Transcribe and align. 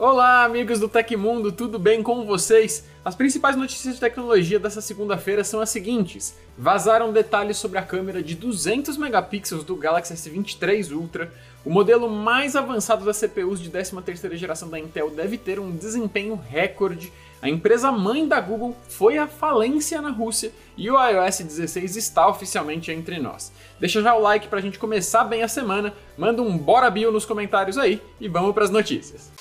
Olá, 0.00 0.44
amigos 0.44 0.78
do 0.78 0.88
Tecmundo, 0.88 1.50
tudo 1.50 1.76
bem 1.76 2.04
com 2.04 2.24
vocês? 2.24 2.84
As 3.04 3.16
principais 3.16 3.56
notícias 3.56 3.94
de 3.94 4.00
tecnologia 4.00 4.56
dessa 4.56 4.80
segunda-feira 4.80 5.42
são 5.42 5.60
as 5.60 5.70
seguintes: 5.70 6.36
vazaram 6.56 7.12
detalhes 7.12 7.56
sobre 7.56 7.78
a 7.78 7.82
câmera 7.82 8.22
de 8.22 8.36
200 8.36 8.96
megapixels 8.96 9.64
do 9.64 9.74
Galaxy 9.74 10.14
S23 10.14 10.92
Ultra. 10.92 11.34
O 11.64 11.70
modelo 11.70 12.08
mais 12.08 12.54
avançado 12.54 13.04
das 13.04 13.16
CPUs 13.16 13.60
de 13.60 13.72
13ª 13.72 14.36
geração 14.36 14.70
da 14.70 14.78
Intel 14.78 15.10
deve 15.10 15.36
ter 15.36 15.58
um 15.58 15.72
desempenho 15.72 16.36
recorde. 16.36 17.12
A 17.42 17.48
empresa 17.48 17.90
mãe 17.90 18.26
da 18.26 18.40
Google 18.40 18.76
foi 18.88 19.18
à 19.18 19.26
falência 19.26 20.00
na 20.00 20.10
Rússia 20.10 20.52
e 20.76 20.88
o 20.88 21.08
iOS 21.08 21.40
16 21.40 21.96
está 21.96 22.28
oficialmente 22.28 22.92
entre 22.92 23.18
nós. 23.18 23.50
Deixa 23.80 24.00
já 24.00 24.14
o 24.14 24.20
like 24.20 24.46
pra 24.46 24.60
gente 24.60 24.78
começar 24.78 25.24
bem 25.24 25.42
a 25.42 25.48
semana, 25.48 25.92
manda 26.16 26.40
um 26.40 26.56
bora 26.56 26.88
bio 26.88 27.10
nos 27.10 27.24
comentários 27.24 27.76
aí 27.76 28.00
e 28.20 28.28
vamos 28.28 28.54
para 28.54 28.62
as 28.62 28.70
notícias. 28.70 29.32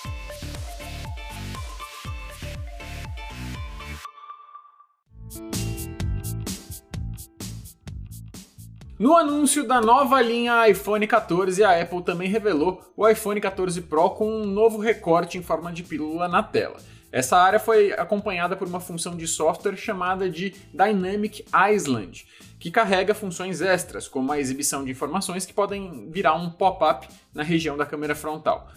No 8.99 9.15
anúncio 9.15 9.63
da 9.63 9.79
nova 9.79 10.19
linha 10.23 10.67
iPhone 10.67 11.05
14, 11.05 11.63
a 11.63 11.79
Apple 11.79 12.01
também 12.01 12.27
revelou 12.27 12.81
o 12.97 13.07
iPhone 13.07 13.39
14 13.39 13.83
Pro 13.83 14.09
com 14.09 14.27
um 14.27 14.43
novo 14.43 14.79
recorte 14.79 15.37
em 15.37 15.43
forma 15.43 15.71
de 15.71 15.83
pílula 15.83 16.27
na 16.27 16.41
tela. 16.41 16.77
Essa 17.11 17.37
área 17.37 17.59
foi 17.59 17.93
acompanhada 17.93 18.55
por 18.55 18.67
uma 18.67 18.79
função 18.79 19.15
de 19.15 19.27
software 19.27 19.77
chamada 19.77 20.27
de 20.27 20.55
Dynamic 20.73 21.45
Island, 21.71 22.25
que 22.59 22.71
carrega 22.71 23.13
funções 23.13 23.61
extras, 23.61 24.07
como 24.07 24.31
a 24.31 24.39
exibição 24.39 24.83
de 24.83 24.89
informações 24.89 25.45
que 25.45 25.53
podem 25.53 26.09
virar 26.09 26.33
um 26.33 26.49
pop-up 26.49 27.07
na 27.35 27.43
região 27.43 27.77
da 27.77 27.85
câmera 27.85 28.15
frontal 28.15 28.67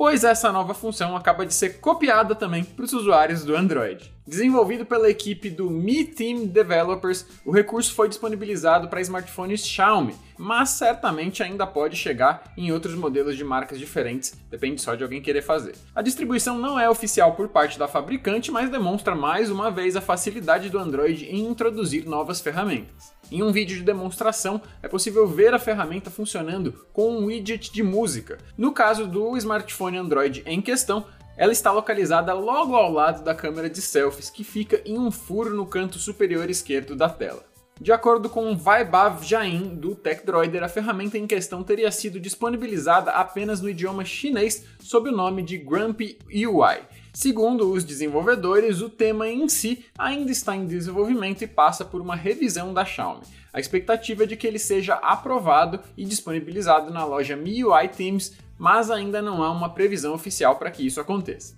pois 0.00 0.24
essa 0.24 0.50
nova 0.50 0.72
função 0.72 1.14
acaba 1.14 1.44
de 1.44 1.52
ser 1.52 1.78
copiada 1.78 2.34
também 2.34 2.64
para 2.64 2.86
os 2.86 2.94
usuários 2.94 3.44
do 3.44 3.54
Android. 3.54 4.10
Desenvolvido 4.30 4.86
pela 4.86 5.10
equipe 5.10 5.50
do 5.50 5.68
Mi 5.68 6.04
Team 6.04 6.46
Developers, 6.46 7.26
o 7.44 7.50
recurso 7.50 7.92
foi 7.92 8.08
disponibilizado 8.08 8.86
para 8.86 9.00
smartphones 9.00 9.66
Xiaomi, 9.66 10.14
mas 10.38 10.68
certamente 10.70 11.42
ainda 11.42 11.66
pode 11.66 11.96
chegar 11.96 12.52
em 12.56 12.70
outros 12.70 12.94
modelos 12.94 13.36
de 13.36 13.42
marcas 13.42 13.76
diferentes, 13.76 14.32
depende 14.48 14.80
só 14.80 14.94
de 14.94 15.02
alguém 15.02 15.20
querer 15.20 15.42
fazer. 15.42 15.74
A 15.92 16.00
distribuição 16.00 16.56
não 16.56 16.78
é 16.78 16.88
oficial 16.88 17.34
por 17.34 17.48
parte 17.48 17.76
da 17.76 17.88
fabricante, 17.88 18.52
mas 18.52 18.70
demonstra 18.70 19.16
mais 19.16 19.50
uma 19.50 19.68
vez 19.68 19.96
a 19.96 20.00
facilidade 20.00 20.70
do 20.70 20.78
Android 20.78 21.24
em 21.24 21.48
introduzir 21.48 22.06
novas 22.06 22.40
ferramentas. 22.40 23.12
Em 23.32 23.42
um 23.42 23.50
vídeo 23.50 23.76
de 23.78 23.82
demonstração, 23.82 24.62
é 24.80 24.86
possível 24.86 25.26
ver 25.26 25.54
a 25.54 25.58
ferramenta 25.58 26.08
funcionando 26.08 26.86
com 26.92 27.16
um 27.16 27.26
widget 27.26 27.72
de 27.72 27.82
música. 27.82 28.38
No 28.56 28.72
caso 28.72 29.08
do 29.08 29.36
smartphone 29.36 29.98
Android 29.98 30.42
em 30.46 30.60
questão, 30.60 31.04
ela 31.40 31.52
está 31.52 31.72
localizada 31.72 32.34
logo 32.34 32.76
ao 32.76 32.92
lado 32.92 33.24
da 33.24 33.34
câmera 33.34 33.70
de 33.70 33.80
selfies, 33.80 34.28
que 34.28 34.44
fica 34.44 34.82
em 34.84 34.98
um 34.98 35.10
furo 35.10 35.56
no 35.56 35.64
canto 35.64 35.98
superior 35.98 36.50
esquerdo 36.50 36.94
da 36.94 37.08
tela. 37.08 37.42
De 37.80 37.90
acordo 37.90 38.28
com 38.28 38.54
Vaibhav 38.54 39.24
Jain, 39.24 39.74
do 39.74 39.94
TechDroider, 39.94 40.62
a 40.62 40.68
ferramenta 40.68 41.16
em 41.16 41.26
questão 41.26 41.62
teria 41.62 41.90
sido 41.90 42.20
disponibilizada 42.20 43.12
apenas 43.12 43.62
no 43.62 43.70
idioma 43.70 44.04
chinês 44.04 44.66
sob 44.80 45.08
o 45.08 45.16
nome 45.16 45.42
de 45.42 45.56
Grumpy 45.56 46.18
UI. 46.30 46.82
Segundo 47.14 47.72
os 47.72 47.84
desenvolvedores, 47.84 48.82
o 48.82 48.90
tema 48.90 49.26
em 49.26 49.48
si 49.48 49.86
ainda 49.96 50.30
está 50.30 50.54
em 50.54 50.66
desenvolvimento 50.66 51.40
e 51.40 51.46
passa 51.46 51.86
por 51.86 52.02
uma 52.02 52.14
revisão 52.14 52.74
da 52.74 52.84
Xiaomi. 52.84 53.24
A 53.50 53.58
expectativa 53.58 54.24
é 54.24 54.26
de 54.26 54.36
que 54.36 54.46
ele 54.46 54.58
seja 54.58 54.96
aprovado 54.96 55.80
e 55.96 56.04
disponibilizado 56.04 56.92
na 56.92 57.02
loja 57.02 57.34
MIUI 57.34 57.88
Teams, 57.88 58.34
mas 58.60 58.90
ainda 58.90 59.22
não 59.22 59.42
há 59.42 59.50
uma 59.50 59.70
previsão 59.70 60.12
oficial 60.12 60.56
para 60.56 60.70
que 60.70 60.86
isso 60.86 61.00
aconteça. 61.00 61.56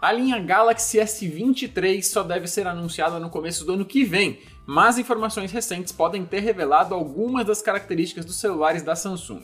A 0.00 0.10
linha 0.10 0.38
Galaxy 0.38 0.96
S23 0.96 2.02
só 2.02 2.22
deve 2.22 2.46
ser 2.46 2.66
anunciada 2.66 3.20
no 3.20 3.28
começo 3.28 3.62
do 3.66 3.74
ano 3.74 3.84
que 3.84 4.04
vem, 4.04 4.40
mas 4.64 4.96
informações 4.96 5.52
recentes 5.52 5.92
podem 5.92 6.24
ter 6.24 6.40
revelado 6.40 6.94
algumas 6.94 7.44
das 7.44 7.60
características 7.60 8.24
dos 8.24 8.36
celulares 8.36 8.82
da 8.82 8.96
Samsung. 8.96 9.42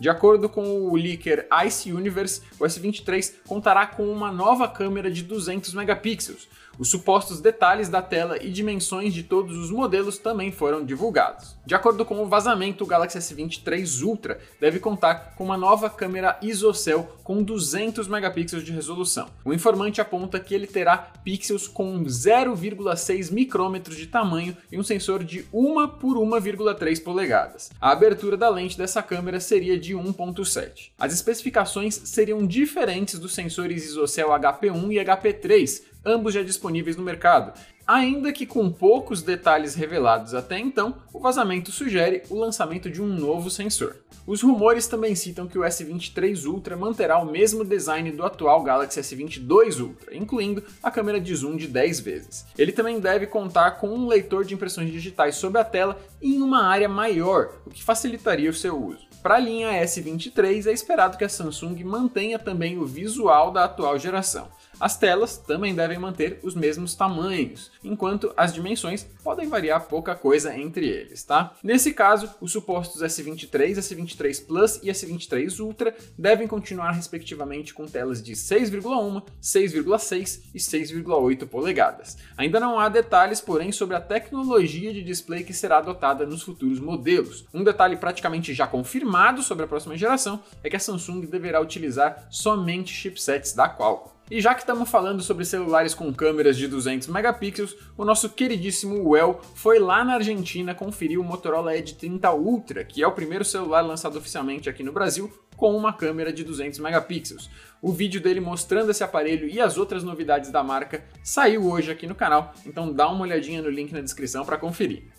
De 0.00 0.08
acordo 0.08 0.48
com 0.48 0.88
o 0.88 0.96
leaker 0.96 1.46
Ice 1.66 1.92
Universe, 1.92 2.40
o 2.58 2.64
S23 2.64 3.34
contará 3.46 3.86
com 3.86 4.10
uma 4.10 4.32
nova 4.32 4.66
câmera 4.66 5.10
de 5.10 5.22
200 5.22 5.74
megapixels, 5.74 6.48
os 6.78 6.88
supostos 6.88 7.40
detalhes 7.40 7.88
da 7.88 8.02
tela 8.02 8.42
e 8.42 8.50
dimensões 8.50 9.12
de 9.14 9.22
todos 9.22 9.56
os 9.56 9.70
modelos 9.70 10.18
também 10.18 10.50
foram 10.50 10.84
divulgados. 10.84 11.56
De 11.64 11.74
acordo 11.74 12.04
com 12.04 12.22
o 12.22 12.28
vazamento, 12.28 12.84
o 12.84 12.86
Galaxy 12.86 13.18
S23 13.18 14.02
Ultra 14.02 14.38
deve 14.60 14.78
contar 14.78 15.34
com 15.36 15.44
uma 15.44 15.56
nova 15.56 15.88
câmera 15.88 16.38
ISOCELL 16.42 17.06
com 17.22 17.42
200 17.42 18.08
megapixels 18.08 18.64
de 18.64 18.72
resolução. 18.72 19.28
O 19.44 19.52
informante 19.52 20.00
aponta 20.00 20.40
que 20.40 20.54
ele 20.54 20.66
terá 20.66 20.96
pixels 21.24 21.68
com 21.68 22.02
0,6 22.04 23.30
micrômetros 23.30 23.96
de 23.96 24.06
tamanho 24.06 24.56
e 24.70 24.78
um 24.78 24.82
sensor 24.82 25.22
de 25.22 25.46
1 25.52 25.88
por 25.88 26.16
1,3 26.16 27.02
polegadas. 27.02 27.70
A 27.80 27.90
abertura 27.90 28.36
da 28.36 28.48
lente 28.48 28.76
dessa 28.76 29.02
câmera 29.02 29.40
seria 29.40 29.78
de 29.78 29.94
1.7. 29.94 30.90
As 30.98 31.12
especificações 31.12 31.94
seriam 32.04 32.46
diferentes 32.46 33.18
dos 33.18 33.34
sensores 33.34 33.84
ISOCELL 33.84 34.30
HP1 34.30 34.92
e 34.92 35.04
HP3, 35.04 35.82
ambos 36.04 36.34
já 36.34 36.42
disponíveis 36.42 36.96
no 36.96 37.02
mercado. 37.02 37.52
Ainda 37.86 38.32
que 38.32 38.46
com 38.46 38.70
poucos 38.70 39.22
detalhes 39.22 39.74
revelados 39.74 40.34
até 40.34 40.58
então, 40.58 40.94
o 41.12 41.18
vazamento 41.18 41.72
sugere 41.72 42.22
o 42.30 42.38
lançamento 42.38 42.88
de 42.88 43.02
um 43.02 43.06
novo 43.06 43.50
sensor. 43.50 43.96
Os 44.24 44.40
rumores 44.40 44.86
também 44.86 45.16
citam 45.16 45.48
que 45.48 45.58
o 45.58 45.62
S23 45.62 46.46
Ultra 46.46 46.76
manterá 46.76 47.18
o 47.18 47.26
mesmo 47.26 47.64
design 47.64 48.12
do 48.12 48.24
atual 48.24 48.62
Galaxy 48.62 49.00
S22 49.00 49.80
Ultra, 49.80 50.16
incluindo 50.16 50.62
a 50.80 50.92
câmera 50.92 51.20
de 51.20 51.34
zoom 51.34 51.56
de 51.56 51.66
10 51.66 52.00
vezes. 52.00 52.46
Ele 52.56 52.70
também 52.70 53.00
deve 53.00 53.26
contar 53.26 53.72
com 53.72 53.88
um 53.88 54.06
leitor 54.06 54.44
de 54.44 54.54
impressões 54.54 54.92
digitais 54.92 55.34
sob 55.34 55.58
a 55.58 55.64
tela 55.64 56.00
em 56.20 56.40
uma 56.40 56.64
área 56.64 56.88
maior, 56.88 57.54
o 57.66 57.70
que 57.70 57.82
facilitaria 57.82 58.48
o 58.48 58.54
seu 58.54 58.80
uso. 58.80 59.12
Para 59.22 59.36
a 59.36 59.40
linha 59.40 59.70
S23 59.84 60.66
é 60.66 60.72
esperado 60.72 61.16
que 61.16 61.24
a 61.24 61.28
Samsung 61.28 61.84
mantenha 61.84 62.40
também 62.40 62.76
o 62.76 62.84
visual 62.84 63.52
da 63.52 63.64
atual 63.64 63.96
geração. 63.96 64.48
As 64.80 64.98
telas 64.98 65.36
também 65.36 65.76
devem 65.76 65.96
manter 65.96 66.40
os 66.42 66.56
mesmos 66.56 66.96
tamanhos, 66.96 67.70
enquanto 67.84 68.32
as 68.36 68.52
dimensões 68.52 69.06
podem 69.22 69.48
variar 69.48 69.86
pouca 69.86 70.14
coisa 70.14 70.56
entre 70.56 70.86
eles, 70.88 71.22
tá? 71.22 71.54
Nesse 71.62 71.92
caso, 71.92 72.30
os 72.40 72.52
supostos 72.52 73.02
S23, 73.02 73.74
S23 73.74 74.46
Plus 74.46 74.76
e 74.82 74.88
S23 74.88 75.60
Ultra 75.60 75.94
devem 76.18 76.46
continuar 76.46 76.92
respectivamente 76.92 77.74
com 77.74 77.86
telas 77.86 78.22
de 78.22 78.32
6,1, 78.32 79.22
6,6 79.42 80.40
e 80.54 80.58
6,8 80.58 81.46
polegadas. 81.46 82.16
Ainda 82.36 82.60
não 82.60 82.78
há 82.78 82.88
detalhes, 82.88 83.40
porém, 83.40 83.72
sobre 83.72 83.96
a 83.96 84.00
tecnologia 84.00 84.92
de 84.92 85.02
display 85.02 85.42
que 85.42 85.52
será 85.52 85.78
adotada 85.78 86.26
nos 86.26 86.42
futuros 86.42 86.80
modelos. 86.80 87.46
Um 87.52 87.64
detalhe 87.64 87.96
praticamente 87.96 88.54
já 88.54 88.66
confirmado 88.66 89.42
sobre 89.42 89.64
a 89.64 89.68
próxima 89.68 89.96
geração 89.96 90.42
é 90.62 90.70
que 90.70 90.76
a 90.76 90.80
Samsung 90.80 91.26
deverá 91.26 91.60
utilizar 91.60 92.26
somente 92.30 92.92
chipsets 92.92 93.52
da 93.52 93.68
Qualcomm. 93.68 94.21
E 94.32 94.40
já 94.40 94.54
que 94.54 94.62
estamos 94.62 94.88
falando 94.88 95.22
sobre 95.22 95.44
celulares 95.44 95.92
com 95.92 96.10
câmeras 96.10 96.56
de 96.56 96.66
200 96.66 97.06
megapixels, 97.08 97.76
o 97.98 98.02
nosso 98.02 98.30
queridíssimo 98.30 99.06
Well 99.06 99.38
foi 99.54 99.78
lá 99.78 100.02
na 100.02 100.14
Argentina 100.14 100.74
conferir 100.74 101.20
o 101.20 101.22
Motorola 101.22 101.76
Edge 101.76 101.92
30 101.96 102.32
Ultra, 102.32 102.82
que 102.82 103.02
é 103.02 103.06
o 103.06 103.12
primeiro 103.12 103.44
celular 103.44 103.82
lançado 103.82 104.16
oficialmente 104.16 104.70
aqui 104.70 104.82
no 104.82 104.90
Brasil 104.90 105.30
com 105.54 105.76
uma 105.76 105.92
câmera 105.92 106.32
de 106.32 106.44
200 106.44 106.78
megapixels. 106.78 107.50
O 107.82 107.92
vídeo 107.92 108.22
dele 108.22 108.40
mostrando 108.40 108.90
esse 108.90 109.04
aparelho 109.04 109.46
e 109.46 109.60
as 109.60 109.76
outras 109.76 110.02
novidades 110.02 110.50
da 110.50 110.64
marca 110.64 111.04
saiu 111.22 111.70
hoje 111.70 111.90
aqui 111.90 112.06
no 112.06 112.14
canal, 112.14 112.54
então 112.64 112.90
dá 112.90 113.10
uma 113.10 113.24
olhadinha 113.24 113.60
no 113.60 113.68
link 113.68 113.92
na 113.92 114.00
descrição 114.00 114.46
para 114.46 114.56
conferir. 114.56 115.12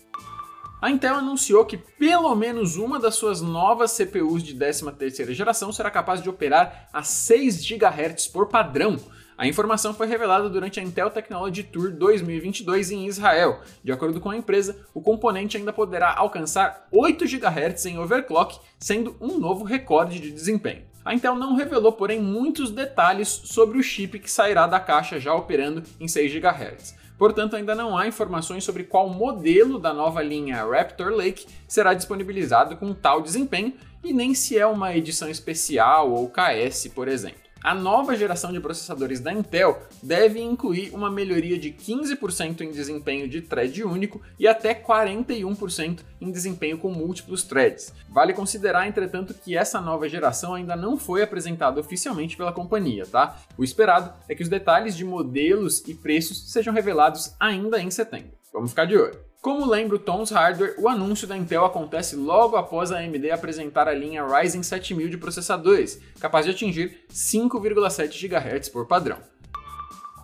A 0.80 0.90
Intel 0.90 1.14
anunciou 1.14 1.64
que 1.64 1.78
pelo 1.78 2.34
menos 2.34 2.76
uma 2.76 2.98
das 3.00 3.14
suas 3.14 3.40
novas 3.40 3.92
CPUs 3.92 4.42
de 4.42 4.54
13ª 4.54 5.32
geração 5.32 5.72
será 5.72 5.90
capaz 5.90 6.22
de 6.22 6.28
operar 6.28 6.88
a 6.92 7.02
6 7.02 7.64
GHz 7.64 8.28
por 8.28 8.48
padrão. 8.48 8.96
A 9.36 9.46
informação 9.46 9.94
foi 9.94 10.06
revelada 10.06 10.48
durante 10.48 10.78
a 10.78 10.82
Intel 10.82 11.10
Technology 11.10 11.64
Tour 11.64 11.90
2022 11.90 12.90
em 12.92 13.06
Israel. 13.06 13.60
De 13.82 13.90
acordo 13.90 14.20
com 14.20 14.30
a 14.30 14.36
empresa, 14.36 14.76
o 14.92 15.00
componente 15.00 15.56
ainda 15.56 15.72
poderá 15.72 16.14
alcançar 16.14 16.86
8 16.92 17.24
GHz 17.24 17.86
em 17.86 17.98
overclock, 17.98 18.60
sendo 18.78 19.16
um 19.20 19.38
novo 19.38 19.64
recorde 19.64 20.20
de 20.20 20.30
desempenho. 20.30 20.84
A 21.04 21.14
Intel 21.14 21.34
não 21.34 21.56
revelou, 21.56 21.92
porém, 21.92 22.20
muitos 22.20 22.70
detalhes 22.70 23.28
sobre 23.28 23.76
o 23.76 23.82
chip 23.82 24.18
que 24.18 24.30
sairá 24.30 24.66
da 24.66 24.78
caixa 24.78 25.18
já 25.18 25.34
operando 25.34 25.82
em 25.98 26.06
6 26.06 26.32
GHz. 26.32 27.03
Portanto, 27.16 27.54
ainda 27.54 27.74
não 27.74 27.96
há 27.96 28.08
informações 28.08 28.64
sobre 28.64 28.84
qual 28.84 29.08
modelo 29.08 29.78
da 29.78 29.92
nova 29.92 30.22
linha 30.22 30.64
Raptor 30.64 31.12
Lake 31.12 31.46
será 31.68 31.94
disponibilizado 31.94 32.76
com 32.76 32.92
tal 32.92 33.22
desempenho 33.22 33.74
e 34.02 34.12
nem 34.12 34.34
se 34.34 34.58
é 34.58 34.66
uma 34.66 34.94
edição 34.94 35.28
especial 35.28 36.10
ou 36.10 36.28
KS, 36.28 36.88
por 36.94 37.08
exemplo. 37.08 37.44
A 37.64 37.74
nova 37.74 38.14
geração 38.14 38.52
de 38.52 38.60
processadores 38.60 39.20
da 39.20 39.32
Intel 39.32 39.80
deve 40.02 40.38
incluir 40.38 40.90
uma 40.92 41.10
melhoria 41.10 41.58
de 41.58 41.72
15% 41.72 42.60
em 42.60 42.70
desempenho 42.70 43.26
de 43.26 43.40
thread 43.40 43.82
único 43.82 44.20
e 44.38 44.46
até 44.46 44.74
41% 44.74 46.00
em 46.20 46.30
desempenho 46.30 46.76
com 46.76 46.92
múltiplos 46.92 47.42
threads. 47.42 47.90
Vale 48.10 48.34
considerar, 48.34 48.86
entretanto, 48.86 49.32
que 49.32 49.56
essa 49.56 49.80
nova 49.80 50.06
geração 50.10 50.52
ainda 50.52 50.76
não 50.76 50.98
foi 50.98 51.22
apresentada 51.22 51.80
oficialmente 51.80 52.36
pela 52.36 52.52
companhia, 52.52 53.06
tá? 53.06 53.40
O 53.56 53.64
esperado 53.64 54.12
é 54.28 54.34
que 54.34 54.42
os 54.42 54.48
detalhes 54.50 54.94
de 54.94 55.02
modelos 55.02 55.82
e 55.88 55.94
preços 55.94 56.52
sejam 56.52 56.74
revelados 56.74 57.34
ainda 57.40 57.80
em 57.80 57.90
setembro. 57.90 58.32
Vamos 58.52 58.72
ficar 58.72 58.84
de 58.84 58.98
olho. 58.98 59.18
Como 59.44 59.66
lembra 59.66 59.96
o 59.96 59.98
Tom's 59.98 60.30
Hardware, 60.30 60.74
o 60.78 60.88
anúncio 60.88 61.28
da 61.28 61.36
Intel 61.36 61.66
acontece 61.66 62.16
logo 62.16 62.56
após 62.56 62.90
a 62.90 63.00
AMD 63.00 63.30
apresentar 63.30 63.86
a 63.86 63.92
linha 63.92 64.26
Ryzen 64.26 64.62
7000 64.62 65.10
de 65.10 65.18
processadores, 65.18 66.00
capaz 66.18 66.46
de 66.46 66.52
atingir 66.52 67.04
5,7 67.12 68.26
GHz 68.26 68.70
por 68.70 68.86
padrão. 68.86 69.18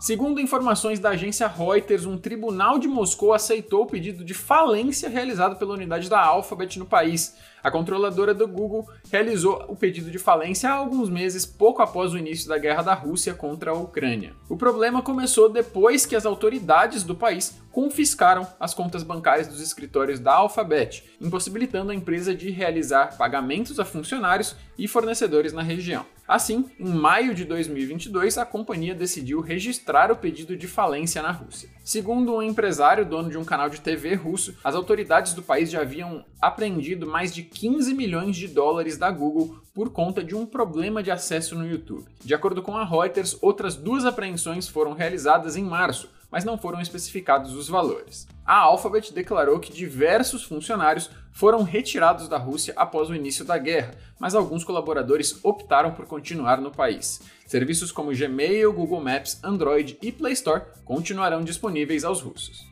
Segundo 0.00 0.40
informações 0.40 0.99
da 0.99 1.11
agência 1.11 1.46
Reuters, 1.46 2.06
um 2.06 2.17
tribunal 2.17 2.78
de 2.78 2.88
Moscou 2.88 3.34
aceitou 3.34 3.82
o 3.82 3.87
pedido 3.87 4.25
de 4.25 4.32
falência 4.32 5.11
realizado 5.11 5.56
pela 5.56 5.75
unidade 5.75 6.08
da 6.08 6.19
Alphabet 6.19 6.78
no 6.78 6.87
país. 6.87 7.37
A 7.62 7.70
controladora 7.70 8.32
do 8.32 8.48
Google 8.48 8.88
realizou 9.10 9.64
o 9.68 9.76
pedido 9.76 10.10
de 10.10 10.18
falência 10.18 10.70
há 10.70 10.72
alguns 10.72 11.08
meses, 11.08 11.44
pouco 11.44 11.82
após 11.82 12.12
o 12.12 12.18
início 12.18 12.48
da 12.48 12.58
guerra 12.58 12.82
da 12.82 12.94
Rússia 12.94 13.34
contra 13.34 13.70
a 13.70 13.74
Ucrânia. 13.74 14.32
O 14.48 14.56
problema 14.56 15.02
começou 15.02 15.48
depois 15.48 16.06
que 16.06 16.16
as 16.16 16.26
autoridades 16.26 17.02
do 17.02 17.14
país 17.14 17.60
confiscaram 17.70 18.46
as 18.58 18.74
contas 18.74 19.02
bancárias 19.02 19.46
dos 19.46 19.60
escritórios 19.60 20.18
da 20.18 20.34
Alphabet, 20.34 21.04
impossibilitando 21.20 21.92
a 21.92 21.94
empresa 21.94 22.34
de 22.34 22.50
realizar 22.50 23.16
pagamentos 23.16 23.78
a 23.78 23.84
funcionários 23.84 24.56
e 24.76 24.88
fornecedores 24.88 25.52
na 25.52 25.62
região. 25.62 26.04
Assim, 26.26 26.70
em 26.78 26.88
maio 26.88 27.34
de 27.34 27.44
2022, 27.44 28.38
a 28.38 28.46
companhia 28.46 28.94
decidiu 28.94 29.40
registrar 29.40 30.12
o 30.12 30.16
pedido 30.16 30.56
de 30.56 30.66
falência 30.66 31.20
na 31.20 31.32
Rússia. 31.32 31.68
Segundo 31.90 32.37
um 32.37 32.40
empresário 32.40 33.04
dono 33.04 33.28
de 33.28 33.37
um 33.37 33.44
canal 33.44 33.69
de 33.69 33.81
TV 33.81 34.14
russo, 34.14 34.56
as 34.62 34.76
autoridades 34.76 35.34
do 35.34 35.42
país 35.42 35.69
já 35.69 35.81
haviam 35.81 36.25
apreendido 36.40 37.04
mais 37.04 37.34
de 37.34 37.42
15 37.42 37.92
milhões 37.94 38.37
de 38.37 38.46
dólares 38.46 38.96
da 38.96 39.10
Google 39.10 39.56
por 39.75 39.90
conta 39.90 40.22
de 40.22 40.37
um 40.37 40.46
problema 40.46 41.02
de 41.02 41.10
acesso 41.10 41.56
no 41.56 41.66
YouTube. 41.66 42.04
De 42.25 42.32
acordo 42.32 42.62
com 42.62 42.76
a 42.76 42.84
Reuters, 42.84 43.37
outras 43.42 43.75
duas 43.75 44.04
apreensões 44.04 44.69
foram 44.69 44.92
realizadas 44.92 45.56
em 45.56 45.64
março, 45.64 46.08
mas 46.31 46.44
não 46.44 46.56
foram 46.56 46.81
especificados 46.81 47.55
os 47.55 47.69
valores. 47.69 48.27
A 48.47 48.56
Alphabet 48.56 49.12
declarou 49.12 49.59
que 49.59 49.73
diversos 49.73 50.43
funcionários 50.44 51.11
foram 51.32 51.62
retirados 51.62 52.29
da 52.29 52.37
Rússia 52.37 52.75
após 52.77 53.09
o 53.09 53.15
início 53.15 53.44
da 53.44 53.56
guerra, 53.59 53.94
mas 54.19 54.35
alguns 54.35 54.65
colaboradores 54.65 55.38
optaram 55.43 55.93
por 55.93 56.06
continuar 56.06 56.61
no 56.61 56.71
país. 56.71 57.21
Serviços 57.47 57.93
como 57.93 58.15
Gmail, 58.15 58.73
Google 58.73 59.00
Maps, 59.00 59.38
Android 59.43 59.99
e 60.03 60.12
Play 60.12 60.35
Store 60.35 60.62
continuarão 60.85 61.43
disponíveis 61.43 62.05
aos 62.05 62.21
russos. 62.21 62.65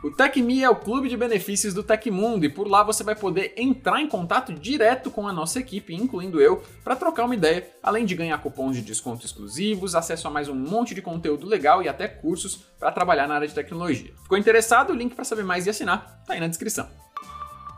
O 0.00 0.12
TecMe 0.12 0.62
é 0.62 0.70
o 0.70 0.76
clube 0.76 1.08
de 1.08 1.16
benefícios 1.16 1.74
do 1.74 1.82
Tecmundo 1.82 2.46
e 2.46 2.48
por 2.48 2.68
lá 2.68 2.84
você 2.84 3.02
vai 3.02 3.16
poder 3.16 3.52
entrar 3.56 4.00
em 4.00 4.06
contato 4.06 4.54
direto 4.54 5.10
com 5.10 5.26
a 5.26 5.32
nossa 5.32 5.58
equipe, 5.58 5.92
incluindo 5.92 6.40
eu, 6.40 6.62
para 6.84 6.94
trocar 6.94 7.24
uma 7.24 7.34
ideia, 7.34 7.68
além 7.82 8.04
de 8.04 8.14
ganhar 8.14 8.38
cupons 8.38 8.76
de 8.76 8.82
desconto 8.82 9.26
exclusivos, 9.26 9.96
acesso 9.96 10.28
a 10.28 10.30
mais 10.30 10.48
um 10.48 10.54
monte 10.54 10.94
de 10.94 11.02
conteúdo 11.02 11.48
legal 11.48 11.82
e 11.82 11.88
até 11.88 12.06
cursos 12.06 12.64
para 12.78 12.92
trabalhar 12.92 13.26
na 13.26 13.34
área 13.34 13.48
de 13.48 13.54
tecnologia. 13.54 14.12
Ficou 14.22 14.38
interessado? 14.38 14.92
O 14.92 14.96
link 14.96 15.16
para 15.16 15.24
saber 15.24 15.42
mais 15.42 15.66
e 15.66 15.70
assinar 15.70 16.20
está 16.22 16.34
aí 16.34 16.40
na 16.40 16.46
descrição. 16.46 16.88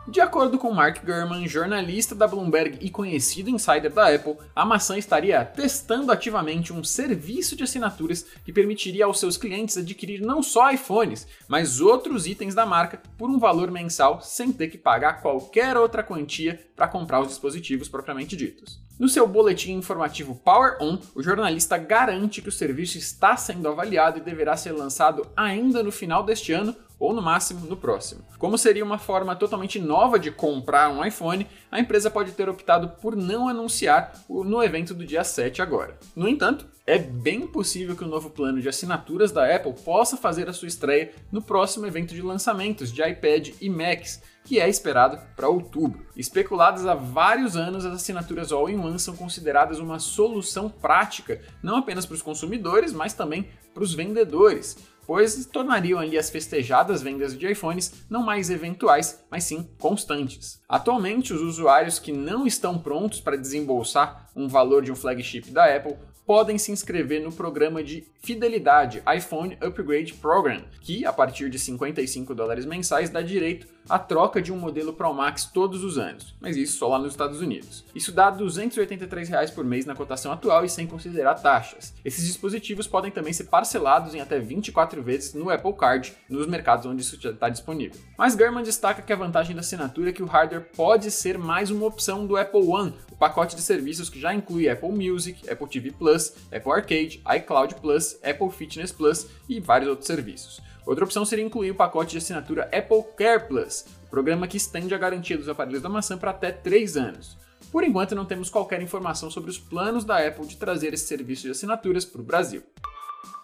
De 0.07 0.19
acordo 0.19 0.57
com 0.57 0.73
Mark 0.73 1.05
Gurman, 1.05 1.47
jornalista 1.47 2.15
da 2.15 2.25
Bloomberg 2.25 2.79
e 2.81 2.89
conhecido 2.89 3.51
insider 3.51 3.93
da 3.93 4.13
Apple, 4.13 4.35
a 4.55 4.65
maçã 4.65 4.97
estaria 4.97 5.45
testando 5.45 6.11
ativamente 6.11 6.73
um 6.73 6.83
serviço 6.83 7.55
de 7.55 7.63
assinaturas 7.63 8.25
que 8.43 8.51
permitiria 8.51 9.05
aos 9.05 9.19
seus 9.19 9.37
clientes 9.37 9.77
adquirir 9.77 10.19
não 10.19 10.41
só 10.41 10.71
iPhones, 10.71 11.27
mas 11.47 11.79
outros 11.79 12.25
itens 12.25 12.55
da 12.55 12.65
marca 12.65 12.99
por 13.15 13.29
um 13.29 13.37
valor 13.37 13.69
mensal 13.69 14.19
sem 14.21 14.51
ter 14.51 14.69
que 14.69 14.77
pagar 14.77 15.21
qualquer 15.21 15.77
outra 15.77 16.03
quantia 16.03 16.59
para 16.75 16.87
comprar 16.87 17.21
os 17.21 17.27
dispositivos 17.27 17.87
propriamente 17.87 18.35
ditos. 18.35 18.81
No 18.99 19.07
seu 19.07 19.27
boletim 19.27 19.73
informativo 19.73 20.33
Power 20.33 20.77
On, 20.81 20.97
o 21.13 21.21
jornalista 21.21 21.77
garante 21.77 22.41
que 22.41 22.49
o 22.49 22.51
serviço 22.51 22.97
está 22.97 23.37
sendo 23.37 23.67
avaliado 23.67 24.17
e 24.17 24.21
deverá 24.21 24.57
ser 24.57 24.71
lançado 24.71 25.27
ainda 25.37 25.83
no 25.83 25.91
final 25.91 26.23
deste 26.23 26.53
ano 26.53 26.75
ou 27.01 27.15
no 27.15 27.21
máximo 27.21 27.65
no 27.65 27.75
próximo. 27.75 28.23
Como 28.37 28.59
seria 28.59 28.85
uma 28.85 28.99
forma 28.99 29.35
totalmente 29.35 29.79
nova 29.79 30.19
de 30.19 30.29
comprar 30.29 30.87
um 30.91 31.03
iPhone, 31.03 31.47
a 31.71 31.79
empresa 31.79 32.11
pode 32.11 32.31
ter 32.33 32.47
optado 32.47 32.89
por 33.01 33.15
não 33.15 33.49
anunciar 33.49 34.13
no 34.29 34.61
evento 34.61 34.93
do 34.93 35.03
dia 35.03 35.23
7 35.23 35.63
agora. 35.63 35.97
No 36.15 36.29
entanto, 36.29 36.67
é 36.85 36.99
bem 36.99 37.47
possível 37.47 37.95
que 37.95 38.03
o 38.03 38.07
novo 38.07 38.29
plano 38.29 38.61
de 38.61 38.69
assinaturas 38.69 39.31
da 39.31 39.55
Apple 39.55 39.73
possa 39.83 40.15
fazer 40.15 40.47
a 40.47 40.53
sua 40.53 40.67
estreia 40.67 41.11
no 41.31 41.41
próximo 41.41 41.87
evento 41.87 42.13
de 42.13 42.21
lançamentos 42.21 42.91
de 42.91 43.01
iPad 43.01 43.49
e 43.59 43.67
Macs, 43.67 44.21
que 44.43 44.59
é 44.59 44.69
esperado 44.69 45.17
para 45.35 45.49
outubro. 45.49 46.05
Especuladas 46.15 46.85
há 46.85 46.93
vários 46.93 47.55
anos, 47.55 47.83
as 47.83 47.95
assinaturas 47.95 48.51
All-in-One 48.51 48.99
são 48.99 49.15
consideradas 49.15 49.79
uma 49.79 49.97
solução 49.97 50.69
prática, 50.69 51.41
não 51.63 51.77
apenas 51.77 52.05
para 52.05 52.15
os 52.15 52.21
consumidores, 52.21 52.93
mas 52.93 53.13
também 53.13 53.49
para 53.73 53.83
os 53.83 53.93
vendedores 53.93 54.77
pois 55.05 55.45
tornariam 55.45 55.99
ali 55.99 56.17
as 56.17 56.29
festejadas 56.29 57.01
vendas 57.01 57.37
de 57.37 57.51
iPhones 57.51 58.05
não 58.09 58.23
mais 58.23 58.49
eventuais, 58.49 59.23
mas 59.29 59.43
sim 59.43 59.69
constantes. 59.79 60.61
Atualmente, 60.67 61.33
os 61.33 61.41
usuários 61.41 61.99
que 61.99 62.11
não 62.11 62.45
estão 62.47 62.77
prontos 62.77 63.19
para 63.19 63.37
desembolsar 63.37 64.29
um 64.35 64.47
valor 64.47 64.83
de 64.83 64.91
um 64.91 64.95
flagship 64.95 65.51
da 65.51 65.75
Apple 65.75 65.97
podem 66.25 66.57
se 66.57 66.71
inscrever 66.71 67.21
no 67.21 67.31
programa 67.31 67.83
de 67.83 68.05
fidelidade 68.21 69.03
iPhone 69.15 69.57
Upgrade 69.61 70.13
Program, 70.13 70.63
que 70.81 71.05
a 71.05 71.11
partir 71.11 71.49
de 71.49 71.57
55 71.57 72.33
dólares 72.35 72.65
mensais 72.65 73.09
dá 73.09 73.21
direito 73.21 73.67
à 73.89 73.97
troca 73.97 74.41
de 74.41 74.51
um 74.51 74.57
modelo 74.57 74.93
Pro 74.93 75.13
Max 75.13 75.45
todos 75.45 75.83
os 75.83 75.97
anos, 75.97 76.35
mas 76.39 76.55
isso 76.55 76.77
só 76.77 76.87
lá 76.87 76.99
nos 76.99 77.13
Estados 77.13 77.41
Unidos. 77.41 77.83
Isso 77.95 78.11
dá 78.11 78.29
283 78.29 79.29
reais 79.29 79.51
por 79.51 79.65
mês 79.65 79.85
na 79.85 79.95
cotação 79.95 80.31
atual 80.31 80.63
e 80.63 80.69
sem 80.69 80.85
considerar 80.85 81.35
taxas. 81.35 81.93
Esses 82.05 82.25
dispositivos 82.25 82.87
podem 82.87 83.11
também 83.11 83.33
ser 83.33 83.45
parcelados 83.45 84.13
em 84.13 84.21
até 84.21 84.39
24 84.39 85.01
vezes 85.01 85.33
no 85.33 85.49
Apple 85.49 85.73
Card, 85.73 86.13
nos 86.29 86.47
mercados 86.47 86.85
onde 86.85 87.01
isso 87.01 87.15
está 87.15 87.49
disponível. 87.49 87.99
Mas 88.17 88.35
German 88.35 88.63
destaca 88.63 89.01
que 89.01 89.13
a 89.13 89.15
vantagem 89.15 89.55
da 89.55 89.61
assinatura 89.61 90.09
é 90.09 90.13
que 90.13 90.23
o 90.23 90.27
hardware 90.27 90.69
pode 90.75 91.09
ser 91.09 91.37
mais 91.37 91.71
uma 91.71 91.85
opção 91.85 92.25
do 92.25 92.37
Apple 92.37 92.65
One, 92.65 92.93
o 93.11 93.15
pacote 93.15 93.55
de 93.55 93.61
serviços 93.61 94.09
que 94.09 94.19
já 94.19 94.33
inclui 94.33 94.69
Apple 94.69 94.91
Music, 94.91 95.49
Apple 95.49 95.67
TV 95.67 95.91
Plus, 95.91 96.10
Apple 96.51 96.71
Arcade, 96.71 97.23
iCloud 97.37 97.75
Plus, 97.75 98.17
Apple 98.23 98.49
Fitness 98.49 98.91
Plus 98.91 99.27
e 99.47 99.59
vários 99.59 99.89
outros 99.89 100.07
serviços. 100.07 100.61
Outra 100.85 101.05
opção 101.05 101.23
seria 101.23 101.45
incluir 101.45 101.71
o 101.71 101.75
pacote 101.75 102.11
de 102.11 102.17
assinatura 102.17 102.63
Apple 102.73 103.03
Care 103.15 103.47
Plus, 103.47 103.85
programa 104.09 104.47
que 104.47 104.57
estende 104.57 104.93
a 104.93 104.97
garantia 104.97 105.37
dos 105.37 105.47
aparelhos 105.47 105.81
da 105.81 105.89
maçã 105.89 106.17
para 106.17 106.31
até 106.31 106.51
3 106.51 106.97
anos. 106.97 107.37
Por 107.71 107.83
enquanto, 107.83 108.15
não 108.15 108.25
temos 108.25 108.49
qualquer 108.49 108.81
informação 108.81 109.31
sobre 109.31 109.49
os 109.49 109.57
planos 109.57 110.03
da 110.03 110.25
Apple 110.25 110.45
de 110.45 110.57
trazer 110.57 110.93
esse 110.93 111.05
serviço 111.05 111.43
de 111.43 111.51
assinaturas 111.51 112.03
para 112.03 112.21
o 112.21 112.23
Brasil. 112.23 112.63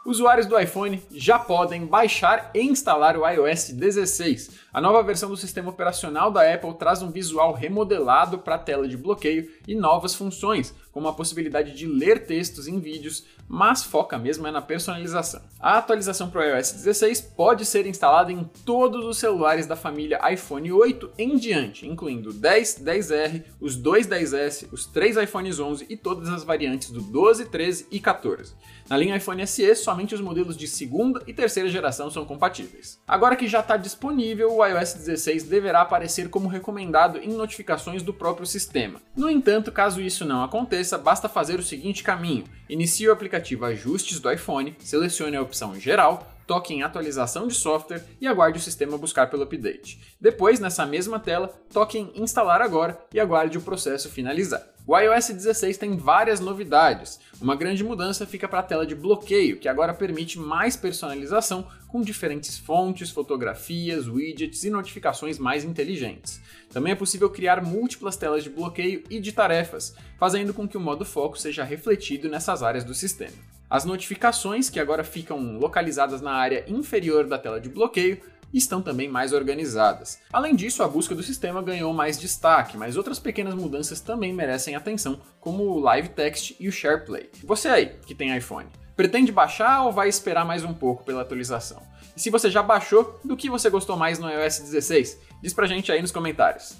Usuários 0.06 0.46
do 0.46 0.58
iPhone 0.58 1.04
já 1.12 1.38
podem 1.38 1.86
baixar 1.86 2.52
e 2.54 2.62
instalar 2.62 3.18
o 3.18 3.28
iOS 3.28 3.72
16. 3.72 4.52
A 4.72 4.80
nova 4.80 5.04
versão 5.04 5.30
do 5.30 5.36
sistema 5.36 5.70
operacional 5.70 6.32
da 6.32 6.54
Apple 6.54 6.74
traz 6.76 7.02
um 7.02 7.12
visual 7.12 7.52
remodelado 7.52 8.38
para 8.38 8.56
a 8.56 8.60
tela 8.60 8.88
de 8.88 8.96
bloqueio 8.96 9.50
e 9.68 9.76
novas 9.76 10.16
funções, 10.16 10.74
como 10.92 11.08
a 11.10 11.14
possibilidade 11.14 11.76
de 11.76 11.86
ler 11.86 12.26
textos 12.26 12.68
em 12.68 12.80
vídeos, 12.80 13.26
mas 13.50 13.84
foca 13.84 14.18
mesmo 14.18 14.48
é 14.48 14.52
na 14.52 14.62
personalização. 14.62 15.42
A 15.60 15.78
atualização 15.78 16.30
para 16.30 16.42
o 16.42 16.44
iOS 16.44 16.72
16 16.72 17.22
pode 17.22 17.66
ser 17.66 17.86
instalada 17.86 18.32
em 18.32 18.44
todos 18.66 19.06
os 19.06 19.18
celulares 19.18 19.66
da 19.66 19.76
família 19.76 20.22
iPhone 20.32 20.72
8 20.72 21.12
em 21.18 21.38
diante, 21.38 21.88
incluindo 21.88 22.30
o 22.30 22.34
10, 22.34 22.82
10R, 22.84 23.44
os 23.60 23.76
dois 23.76 24.08
10S, 24.08 24.68
os 24.72 24.86
três 24.86 25.18
iPhones 25.18 25.60
11 25.60 25.86
e 25.90 25.98
todas 25.98 26.30
as 26.30 26.44
variantes 26.44 26.92
do 26.92 27.02
12, 27.02 27.46
13 27.46 27.88
e 27.92 28.00
14. 28.00 28.54
Na 28.90 28.98
linha 28.98 29.18
iPhone 29.18 29.46
SE, 29.46 29.76
somente 29.88 30.14
os 30.14 30.20
modelos 30.20 30.58
de 30.58 30.68
segunda 30.68 31.22
e 31.26 31.34
terceira 31.34 31.70
geração 31.70 32.12
são 32.12 32.26
compatíveis. 32.26 33.00
Agora 33.08 33.38
que 33.38 33.48
já 33.48 33.62
está 33.62 33.78
disponível, 33.78 34.54
o 34.54 34.66
iOS 34.66 34.96
16 34.96 35.44
deverá 35.44 35.80
aparecer 35.80 36.30
como 36.30 36.50
recomendado 36.50 37.20
em 37.20 37.30
notificações 37.30 38.04
do 38.04 38.14
próprio 38.14 38.46
sistema. 38.46 39.02
No 39.16 39.30
entanto, 39.30 39.72
caso 39.72 40.02
isso 40.02 40.26
não 40.26 40.44
aconteça, 40.44 40.98
basta 40.98 41.30
fazer 41.30 41.58
o 41.58 41.64
seguinte 41.64 42.04
caminho: 42.04 42.44
inicie 42.68 43.08
o 43.08 43.14
aplicativo 43.14 43.64
Ajustes 43.64 44.20
do 44.20 44.30
iPhone, 44.30 44.76
selecione 44.80 45.38
a 45.38 45.42
opção 45.42 45.80
Geral, 45.80 46.37
toque 46.48 46.74
em 46.74 46.82
Atualização 46.82 47.48
de 47.48 47.54
software 47.54 48.04
e 48.20 48.26
aguarde 48.26 48.58
o 48.58 48.62
sistema 48.62 48.98
buscar 48.98 49.30
pelo 49.30 49.44
update. 49.44 50.16
Depois, 50.20 50.60
nessa 50.60 50.86
mesma 50.86 51.20
tela, 51.20 51.54
toque 51.72 52.00
em 52.00 52.12
Instalar 52.16 52.62
agora 52.62 52.98
e 53.14 53.20
aguarde 53.20 53.58
o 53.58 53.62
processo 53.62 54.10
finalizar. 54.10 54.66
O 54.88 54.98
iOS 54.98 55.32
16 55.32 55.78
tem 55.78 55.98
várias 55.98 56.40
novidades. 56.40 57.20
Uma 57.42 57.58
grande 57.58 57.84
mudança 57.84 58.26
fica 58.26 58.48
para 58.48 58.60
a 58.60 58.64
tela 58.64 58.88
de 58.88 58.96
bloqueio, 58.96 59.60
que 59.60 59.68
agora 59.68 59.94
permite 59.94 60.40
mais 60.40 60.78
personalização 60.78 61.68
com 61.90 62.02
diferentes 62.02 62.58
fontes, 62.58 63.12
fotografias, 63.12 64.08
widgets 64.08 64.64
e 64.64 64.70
notificações 64.70 65.38
mais 65.38 65.66
inteligentes. 65.66 66.40
Também 66.72 66.94
é 66.94 66.96
possível 66.96 67.30
criar 67.30 67.62
múltiplas 67.62 68.16
telas 68.16 68.46
de 68.46 68.50
bloqueio 68.50 69.04
e 69.10 69.20
de 69.20 69.34
tarefas, 69.34 69.94
fazendo 70.18 70.54
com 70.54 70.66
que 70.66 70.78
o 70.78 70.82
modo 70.82 71.04
foco 71.04 71.38
seja 71.38 71.66
refletido 71.66 72.30
nessas 72.30 72.64
áreas 72.64 72.86
do 72.86 72.94
sistema. 72.94 73.57
As 73.70 73.84
notificações, 73.84 74.70
que 74.70 74.80
agora 74.80 75.04
ficam 75.04 75.58
localizadas 75.58 76.22
na 76.22 76.32
área 76.32 76.64
inferior 76.68 77.28
da 77.28 77.38
tela 77.38 77.60
de 77.60 77.68
bloqueio, 77.68 78.22
estão 78.54 78.82
também 78.82 79.10
mais 79.10 79.34
organizadas. 79.34 80.20
Além 80.32 80.56
disso, 80.56 80.82
a 80.82 80.88
busca 80.88 81.14
do 81.14 81.22
sistema 81.22 81.62
ganhou 81.62 81.94
mais 81.94 82.18
destaque, 82.18 82.78
mas 82.78 82.96
outras 82.96 83.20
pequenas 83.20 83.54
mudanças 83.54 84.00
também 84.00 84.34
merecem 84.34 84.76
atenção, 84.76 85.20
como 85.42 85.64
o 85.64 85.80
Live 85.80 86.10
Text 86.10 86.56
e 86.60 86.70
o 86.70 86.72
SharePlay. 86.72 87.30
Você 87.44 87.68
aí, 87.68 87.88
que 88.06 88.16
tem 88.16 88.36
iPhone, 88.38 88.70
pretende 88.96 89.34
baixar 89.34 89.84
ou 89.84 89.92
vai 89.92 90.08
esperar 90.08 90.46
mais 90.46 90.64
um 90.64 90.74
pouco 90.74 91.04
pela 91.04 91.22
atualização? 91.22 91.82
E 92.16 92.22
se 92.22 92.30
você 92.30 92.50
já 92.50 92.64
baixou, 92.64 93.20
do 93.24 93.36
que 93.36 93.50
você 93.50 93.70
gostou 93.70 93.98
mais 93.98 94.18
no 94.18 94.30
iOS 94.30 94.60
16? 94.60 95.20
Diz 95.42 95.54
pra 95.54 95.68
gente 95.68 95.92
aí 95.92 96.02
nos 96.02 96.12
comentários. 96.12 96.78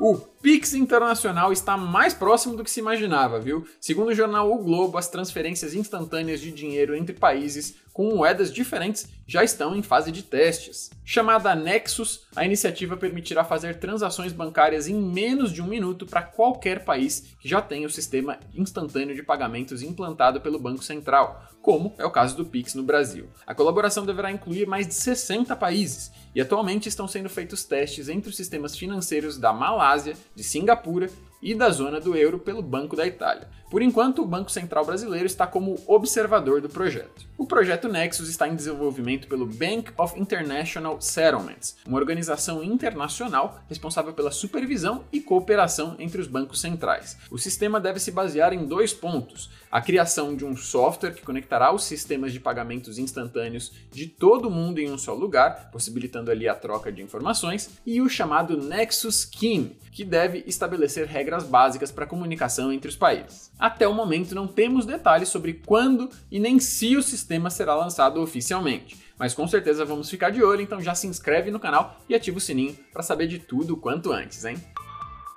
O 0.00 0.16
Pix 0.46 0.74
Internacional 0.74 1.52
está 1.52 1.76
mais 1.76 2.14
próximo 2.14 2.56
do 2.56 2.62
que 2.62 2.70
se 2.70 2.78
imaginava, 2.78 3.40
viu? 3.40 3.66
Segundo 3.80 4.10
o 4.10 4.14
jornal 4.14 4.48
O 4.48 4.62
Globo, 4.62 4.96
as 4.96 5.08
transferências 5.08 5.74
instantâneas 5.74 6.40
de 6.40 6.52
dinheiro 6.52 6.94
entre 6.94 7.16
países 7.16 7.74
com 7.96 8.14
moedas 8.14 8.52
diferentes 8.52 9.08
já 9.26 9.42
estão 9.42 9.74
em 9.74 9.82
fase 9.82 10.12
de 10.12 10.22
testes. 10.22 10.90
Chamada 11.02 11.54
Nexus, 11.54 12.26
a 12.36 12.44
iniciativa 12.44 12.94
permitirá 12.94 13.42
fazer 13.42 13.78
transações 13.78 14.34
bancárias 14.34 14.86
em 14.86 14.94
menos 14.94 15.50
de 15.50 15.62
um 15.62 15.66
minuto 15.66 16.04
para 16.04 16.20
qualquer 16.20 16.84
país 16.84 17.34
que 17.40 17.48
já 17.48 17.62
tenha 17.62 17.86
o 17.86 17.90
sistema 17.90 18.38
instantâneo 18.54 19.16
de 19.16 19.22
pagamentos 19.22 19.82
implantado 19.82 20.42
pelo 20.42 20.58
Banco 20.58 20.84
Central, 20.84 21.42
como 21.62 21.94
é 21.96 22.04
o 22.04 22.10
caso 22.10 22.36
do 22.36 22.44
Pix 22.44 22.74
no 22.74 22.82
Brasil. 22.82 23.30
A 23.46 23.54
colaboração 23.54 24.04
deverá 24.04 24.30
incluir 24.30 24.66
mais 24.66 24.86
de 24.86 24.92
60 24.92 25.56
países 25.56 26.12
e 26.34 26.40
atualmente 26.40 26.90
estão 26.90 27.08
sendo 27.08 27.30
feitos 27.30 27.64
testes 27.64 28.10
entre 28.10 28.28
os 28.28 28.36
sistemas 28.36 28.76
financeiros 28.76 29.38
da 29.38 29.54
Malásia, 29.54 30.14
de 30.36 30.42
Singapura 30.44 31.08
e 31.42 31.54
da 31.54 31.70
zona 31.70 32.00
do 32.00 32.16
euro 32.16 32.38
pelo 32.38 32.62
Banco 32.62 32.96
da 32.96 33.06
Itália. 33.06 33.48
Por 33.70 33.82
enquanto, 33.82 34.22
o 34.22 34.26
Banco 34.26 34.50
Central 34.50 34.84
Brasileiro 34.84 35.26
está 35.26 35.46
como 35.46 35.76
observador 35.86 36.60
do 36.60 36.68
projeto. 36.68 37.26
O 37.36 37.46
projeto 37.46 37.88
Nexus 37.88 38.28
está 38.28 38.46
em 38.46 38.54
desenvolvimento 38.54 39.26
pelo 39.26 39.44
Bank 39.44 39.90
of 39.98 40.18
International 40.18 41.00
Settlements, 41.00 41.76
uma 41.86 41.98
organização 41.98 42.62
internacional 42.62 43.60
responsável 43.68 44.12
pela 44.12 44.30
supervisão 44.30 45.04
e 45.12 45.20
cooperação 45.20 45.96
entre 45.98 46.20
os 46.20 46.28
bancos 46.28 46.60
centrais. 46.60 47.18
O 47.30 47.38
sistema 47.38 47.80
deve 47.80 47.98
se 47.98 48.12
basear 48.12 48.52
em 48.52 48.64
dois 48.64 48.94
pontos: 48.94 49.50
a 49.70 49.80
criação 49.80 50.34
de 50.34 50.44
um 50.44 50.56
software 50.56 51.12
que 51.12 51.22
conectará 51.22 51.74
os 51.74 51.84
sistemas 51.84 52.32
de 52.32 52.40
pagamentos 52.40 52.98
instantâneos 52.98 53.72
de 53.90 54.06
todo 54.06 54.50
mundo 54.50 54.78
em 54.78 54.90
um 54.90 54.96
só 54.96 55.12
lugar, 55.12 55.70
possibilitando 55.72 56.30
ali 56.30 56.48
a 56.48 56.54
troca 56.54 56.92
de 56.92 57.02
informações, 57.02 57.70
e 57.84 58.00
o 58.00 58.08
chamado 58.08 58.56
Nexus 58.56 59.28
Scheme, 59.30 59.76
que 59.90 60.04
deve 60.04 60.44
estabelecer 60.46 61.06
regras 61.06 61.25
básicas 61.44 61.90
para 61.90 62.06
comunicação 62.06 62.72
entre 62.72 62.88
os 62.88 62.96
países. 62.96 63.50
Até 63.58 63.86
o 63.86 63.94
momento 63.94 64.34
não 64.34 64.46
temos 64.46 64.86
detalhes 64.86 65.28
sobre 65.28 65.54
quando 65.54 66.10
e 66.30 66.38
nem 66.38 66.58
se 66.58 66.96
o 66.96 67.02
sistema 67.02 67.50
será 67.50 67.74
lançado 67.74 68.20
oficialmente, 68.20 68.96
mas 69.18 69.34
com 69.34 69.46
certeza 69.46 69.84
vamos 69.84 70.10
ficar 70.10 70.30
de 70.30 70.42
olho, 70.42 70.60
então 70.60 70.80
já 70.80 70.94
se 70.94 71.06
inscreve 71.06 71.50
no 71.50 71.60
canal 71.60 72.00
e 72.08 72.14
ativa 72.14 72.38
o 72.38 72.40
sininho 72.40 72.76
para 72.92 73.02
saber 73.02 73.26
de 73.26 73.38
tudo 73.38 73.76
quanto 73.76 74.12
antes, 74.12 74.44
hein? 74.44 74.56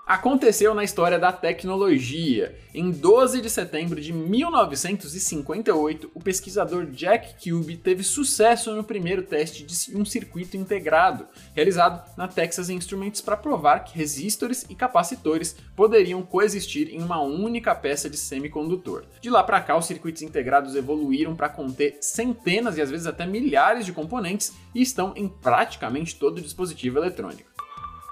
Aconteceu 0.09 0.73
na 0.73 0.83
história 0.83 1.19
da 1.19 1.31
tecnologia. 1.31 2.57
Em 2.73 2.89
12 2.89 3.41
de 3.41 3.49
setembro 3.49 4.01
de 4.01 4.11
1958, 4.11 6.09
o 6.15 6.19
pesquisador 6.19 6.87
Jack 6.87 7.35
Cube 7.47 7.77
teve 7.77 8.03
sucesso 8.03 8.73
no 8.73 8.83
primeiro 8.83 9.21
teste 9.21 9.63
de 9.63 9.95
um 9.95 10.03
circuito 10.03 10.57
integrado, 10.57 11.27
realizado 11.53 12.03
na 12.17 12.27
Texas 12.27 12.71
Instruments 12.71 13.21
para 13.21 13.37
provar 13.37 13.83
que 13.83 13.95
resistores 13.95 14.65
e 14.67 14.73
capacitores 14.73 15.55
poderiam 15.75 16.23
coexistir 16.23 16.89
em 16.91 17.03
uma 17.03 17.21
única 17.21 17.75
peça 17.75 18.09
de 18.09 18.17
semicondutor. 18.17 19.03
De 19.21 19.29
lá 19.29 19.43
para 19.43 19.61
cá, 19.61 19.77
os 19.77 19.85
circuitos 19.85 20.23
integrados 20.23 20.75
evoluíram 20.75 21.35
para 21.35 21.49
conter 21.49 21.99
centenas 22.01 22.77
e 22.77 22.81
às 22.81 22.89
vezes 22.89 23.05
até 23.05 23.27
milhares 23.27 23.85
de 23.85 23.93
componentes 23.93 24.53
e 24.73 24.81
estão 24.81 25.13
em 25.15 25.27
praticamente 25.27 26.15
todo 26.15 26.41
dispositivo 26.41 26.97
eletrônico. 26.97 27.58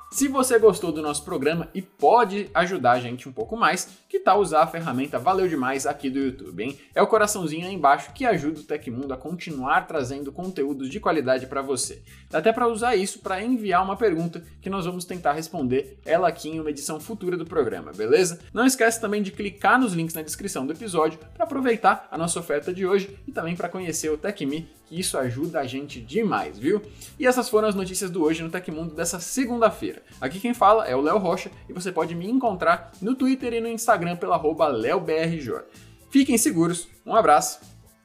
Se 0.09 0.29
você 0.29 0.57
gostou 0.57 0.89
do 0.93 1.01
nosso 1.01 1.25
programa 1.25 1.67
e 1.73 1.81
pode 1.81 2.49
ajudar 2.53 2.93
a 2.93 2.99
gente 2.99 3.27
um 3.27 3.31
pouco 3.31 3.57
mais, 3.57 3.89
que 4.07 4.21
tal 4.21 4.39
usar 4.39 4.63
a 4.63 4.67
ferramenta 4.67 5.19
Valeu 5.19 5.49
Demais 5.49 5.85
aqui 5.85 6.09
do 6.09 6.17
YouTube, 6.17 6.63
hein? 6.63 6.79
É 6.95 7.01
o 7.01 7.07
coraçãozinho 7.07 7.67
aí 7.67 7.73
embaixo 7.73 8.13
que 8.13 8.25
ajuda 8.25 8.61
o 8.61 8.63
Tecmundo 8.63 9.13
a 9.13 9.17
continuar 9.17 9.85
trazendo 9.85 10.31
conteúdos 10.31 10.89
de 10.89 11.01
qualidade 11.01 11.45
para 11.45 11.61
você. 11.61 12.01
Dá 12.29 12.39
até 12.39 12.53
para 12.53 12.69
usar 12.69 12.95
isso 12.95 13.19
para 13.19 13.43
enviar 13.43 13.83
uma 13.83 13.97
pergunta 13.97 14.41
que 14.61 14.69
nós 14.69 14.85
vamos 14.85 15.03
tentar 15.03 15.33
responder 15.33 15.99
ela 16.05 16.29
aqui 16.29 16.49
em 16.49 16.61
uma 16.61 16.69
edição 16.69 17.01
futura 17.01 17.35
do 17.35 17.45
programa, 17.45 17.91
beleza? 17.91 18.39
Não 18.53 18.65
esquece 18.65 19.01
também 19.01 19.21
de 19.21 19.31
clicar 19.31 19.77
nos 19.77 19.91
links 19.91 20.15
na 20.15 20.21
descrição 20.21 20.65
do 20.65 20.71
episódio 20.71 21.19
para 21.33 21.43
aproveitar 21.43 22.07
a 22.09 22.17
nossa 22.17 22.39
oferta 22.39 22.73
de 22.73 22.87
hoje 22.87 23.19
e 23.27 23.31
também 23.33 23.57
para 23.57 23.67
conhecer 23.67 24.09
o 24.09 24.17
TecMe 24.17 24.69
que 24.87 24.99
isso 24.99 25.17
ajuda 25.17 25.59
a 25.59 25.65
gente 25.65 26.01
demais, 26.01 26.57
viu? 26.57 26.81
E 27.19 27.27
essas 27.27 27.49
foram 27.49 27.67
as 27.67 27.75
notícias 27.75 28.09
do 28.09 28.23
Hoje 28.23 28.41
no 28.41 28.49
Tecmundo 28.49 28.95
dessa 28.95 29.19
segunda-feira. 29.19 30.01
Aqui 30.19 30.39
quem 30.39 30.53
fala 30.53 30.85
é 30.87 30.95
o 30.95 31.01
Léo 31.01 31.17
Rocha 31.17 31.51
e 31.67 31.73
você 31.73 31.91
pode 31.91 32.15
me 32.15 32.29
encontrar 32.29 32.91
no 33.01 33.15
Twitter 33.15 33.53
e 33.53 33.61
no 33.61 33.67
Instagram 33.67 34.15
pela 34.15 34.37
LeoBRJ. 34.69 35.63
Fiquem 36.09 36.37
seguros, 36.37 36.87
um 37.05 37.13
abraço 37.13 37.59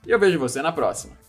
e 0.06 0.10
eu 0.10 0.18
vejo 0.18 0.38
você 0.38 0.60
na 0.60 0.72
próxima. 0.72 1.22